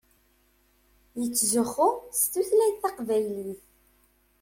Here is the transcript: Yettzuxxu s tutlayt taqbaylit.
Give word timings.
Yettzuxxu 1.19 1.89
s 2.19 2.21
tutlayt 2.31 2.75
taqbaylit. 2.83 3.61